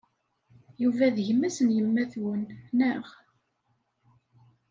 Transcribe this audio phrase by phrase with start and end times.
[0.81, 2.43] Yuba d gma-s n yemma-twen,
[2.77, 3.05] naɣ?